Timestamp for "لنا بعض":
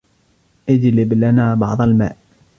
1.13-1.81